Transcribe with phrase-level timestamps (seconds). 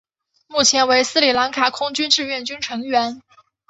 [0.47, 3.21] 目前为斯里兰卡空军志愿军成员。